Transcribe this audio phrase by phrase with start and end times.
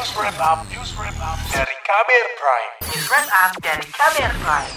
[0.00, 2.72] News Wrap Up, News Wrap Up dari Kamer Prime.
[2.88, 4.72] News Wrap Up dari Kamer Prime.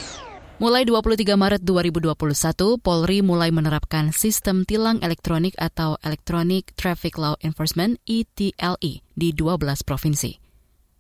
[0.59, 8.04] Mulai 23 Maret 2021, Polri mulai menerapkan sistem tilang elektronik atau Electronic Traffic Law Enforcement
[8.04, 10.44] ETLE di 12 provinsi.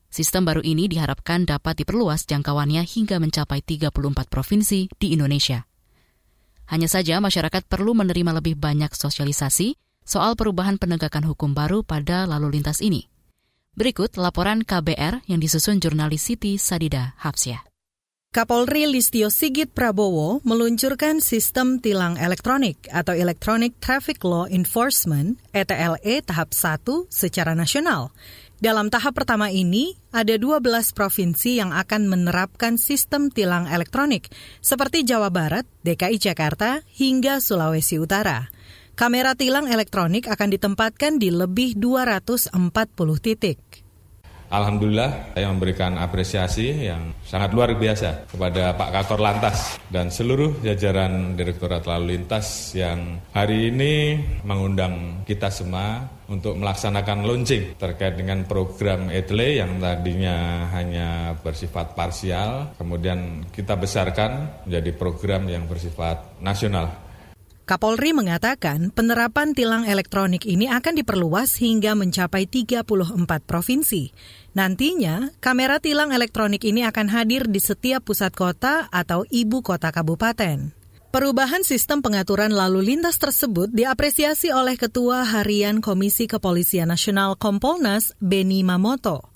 [0.07, 3.91] Sistem baru ini diharapkan dapat diperluas jangkauannya hingga mencapai 34
[4.31, 5.67] provinsi di Indonesia.
[6.71, 9.75] Hanya saja masyarakat perlu menerima lebih banyak sosialisasi
[10.07, 13.11] soal perubahan penegakan hukum baru pada lalu lintas ini.
[13.73, 17.65] Berikut laporan KBR yang disusun jurnalis Siti Sadida Hafsyah.
[18.29, 26.53] Kapolri Listio Sigit Prabowo meluncurkan sistem tilang elektronik atau Electronic Traffic Law Enforcement ETLE tahap
[26.53, 28.13] 1 secara nasional.
[28.61, 34.29] Dalam tahap pertama ini, ada 12 provinsi yang akan menerapkan sistem tilang elektronik,
[34.61, 38.53] seperti Jawa Barat, DKI Jakarta, hingga Sulawesi Utara.
[38.93, 42.53] Kamera tilang elektronik akan ditempatkan di lebih 240
[43.17, 43.57] titik.
[44.53, 51.33] Alhamdulillah saya memberikan apresiasi yang sangat luar biasa kepada Pak Kakor Lantas dan seluruh jajaran
[51.33, 59.09] Direktorat Lalu Lintas yang hari ini mengundang kita semua untuk melaksanakan launching terkait dengan program
[59.09, 67.02] ETLE yang tadinya hanya bersifat parsial, kemudian kita besarkan menjadi program yang bersifat nasional.
[67.73, 72.85] Kapolri mengatakan penerapan tilang elektronik ini akan diperluas hingga mencapai 34
[73.49, 74.13] provinsi.
[74.53, 80.69] Nantinya, kamera tilang elektronik ini akan hadir di setiap pusat kota atau ibu kota kabupaten.
[81.09, 88.61] Perubahan sistem pengaturan lalu lintas tersebut diapresiasi oleh Ketua Harian Komisi Kepolisian Nasional Kompolnas, Beni
[88.61, 89.32] Mamoto.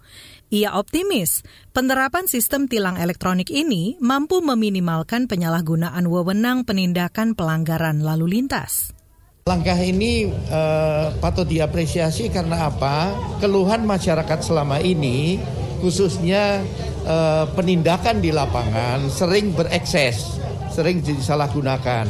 [0.47, 1.43] Ia optimis
[1.75, 8.95] penerapan sistem tilang elektronik ini mampu meminimalkan penyalahgunaan wewenang penindakan pelanggaran lalu lintas.
[9.43, 13.11] Langkah ini uh, patut diapresiasi karena apa?
[13.43, 15.35] Keluhan masyarakat selama ini,
[15.83, 16.63] khususnya
[17.03, 20.39] uh, penindakan di lapangan, sering berekses,
[20.71, 22.07] sering disalahgunakan,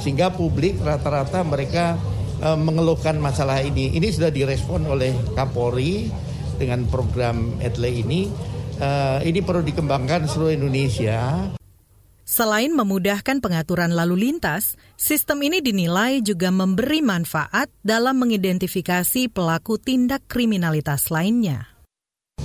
[0.00, 2.00] sehingga publik rata-rata mereka
[2.40, 3.92] uh, mengeluhkan masalah ini.
[3.92, 6.23] Ini sudah direspon oleh Kapolri
[6.56, 8.30] dengan program ETLE ini,
[8.80, 11.50] uh, ini perlu dikembangkan seluruh Indonesia.
[12.24, 20.24] Selain memudahkan pengaturan lalu lintas, sistem ini dinilai juga memberi manfaat dalam mengidentifikasi pelaku tindak
[20.24, 21.68] kriminalitas lainnya.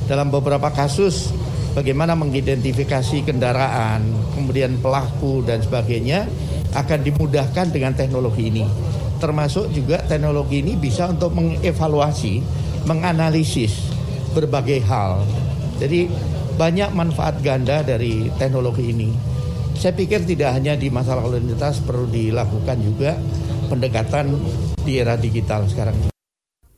[0.04, 1.32] Dalam beberapa kasus,
[1.72, 4.04] bagaimana mengidentifikasi kendaraan,
[4.36, 6.28] kemudian pelaku dan sebagainya,
[6.76, 8.68] akan dimudahkan dengan teknologi ini.
[9.24, 12.44] Termasuk juga teknologi ini bisa untuk mengevaluasi,
[12.84, 13.89] menganalisis
[14.34, 15.24] berbagai hal.
[15.80, 16.12] Jadi
[16.60, 19.10] banyak manfaat ganda dari teknologi ini.
[19.80, 23.16] Saya pikir tidak hanya di masalah lalu lintas perlu dilakukan juga
[23.72, 24.36] pendekatan
[24.84, 26.12] di era digital sekarang.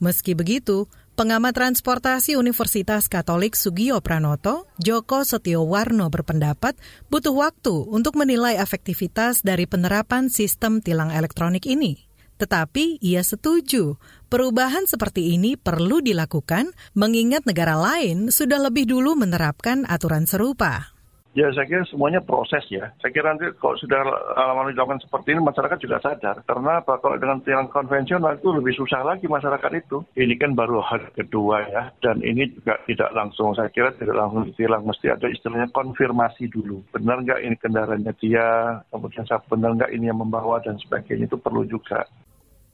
[0.01, 6.77] Meski begitu, pengamat transportasi Universitas Katolik Sugio Pranoto, Joko Setiowarno berpendapat
[7.09, 12.10] butuh waktu untuk menilai efektivitas dari penerapan sistem tilang elektronik ini.
[12.41, 19.85] Tetapi ia setuju perubahan seperti ini perlu dilakukan mengingat negara lain sudah lebih dulu menerapkan
[19.85, 20.89] aturan serupa.
[21.31, 22.91] Ya saya kira semuanya proses ya.
[22.99, 24.03] Saya kira nanti kalau sudah
[24.35, 26.43] lama dilakukan seperti ini masyarakat juga sadar.
[26.43, 26.99] Karena apa?
[26.99, 30.03] Kalau dengan tilang konvensional itu lebih susah lagi masyarakat itu.
[30.11, 31.87] Ini kan baru hari kedua ya.
[32.03, 33.55] Dan ini juga tidak langsung.
[33.55, 34.83] Saya kira tidak langsung ditilang.
[34.83, 36.83] Mesti ada istilahnya konfirmasi dulu.
[36.91, 38.47] Benar nggak ini kendaraannya dia?
[38.91, 42.03] Kemudian benar nggak ini yang membawa dan sebagainya itu perlu juga.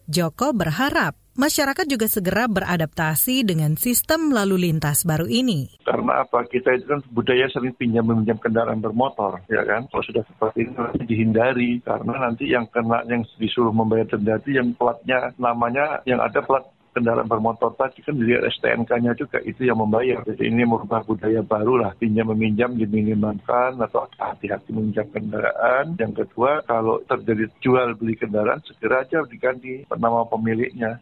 [0.08, 5.68] Joko berharap masyarakat juga segera beradaptasi dengan sistem lalu lintas baru ini.
[5.84, 6.48] Karena apa?
[6.48, 9.84] Kita itu kan budaya sering pinjam meminjam kendaraan bermotor, ya kan?
[9.92, 14.56] Kalau sudah seperti ini nanti dihindari karena nanti yang kena yang disuruh membayar denda itu
[14.56, 16.64] yang platnya namanya yang ada plat
[16.98, 20.26] kendaraan bermotor tadi kan dilihat STNK-nya juga itu yang membayar.
[20.26, 25.94] Jadi ini merupakan budaya baru lah, pinjam meminjam diminimalkan atau hati-hati meminjam kendaraan.
[26.02, 30.98] Yang kedua, kalau terjadi jual beli kendaraan segera aja diganti nama pemiliknya.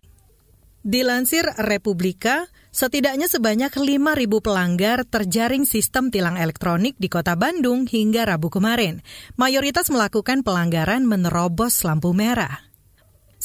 [0.85, 3.97] Dilansir Republika, setidaknya sebanyak 5.000
[4.38, 9.01] pelanggar terjaring sistem tilang elektronik di kota Bandung hingga Rabu kemarin.
[9.33, 12.64] Mayoritas melakukan pelanggaran menerobos lampu merah.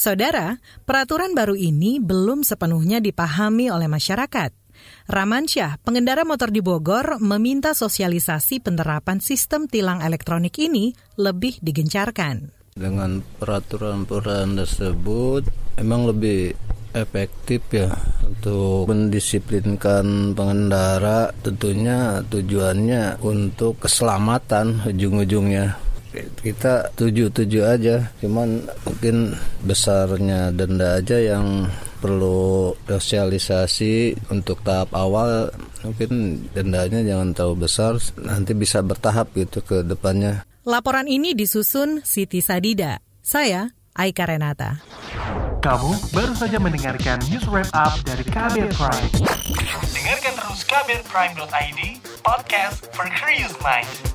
[0.01, 4.49] Saudara, peraturan baru ini belum sepenuhnya dipahami oleh masyarakat.
[5.05, 12.49] Ramansyah, pengendara motor di Bogor, meminta sosialisasi penerapan sistem tilang elektronik ini lebih digencarkan.
[12.73, 15.45] Dengan peraturan-peraturan tersebut,
[15.77, 16.57] memang lebih
[16.97, 17.93] efektif ya
[18.25, 25.90] untuk mendisiplinkan pengendara tentunya tujuannya untuk keselamatan ujung-ujungnya
[26.43, 31.71] kita tujuh-tujuh aja cuman mungkin besarnya denda aja yang
[32.03, 35.53] perlu sosialisasi untuk tahap awal
[35.85, 42.37] mungkin dendanya jangan terlalu besar nanti bisa bertahap gitu ke depannya Laporan ini disusun Siti
[42.37, 43.01] Sadida.
[43.25, 44.77] Saya Aika Renata.
[45.65, 49.09] Kamu baru saja mendengarkan news wrap up dari Kabel Prime.
[49.89, 51.81] Dengarkan terus kabelprime.id,
[52.21, 54.10] podcast for curious mind.